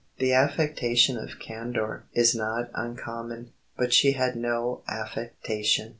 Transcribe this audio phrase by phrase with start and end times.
[0.17, 5.89] The affectation of candour is not uncommon, but she had no affectation....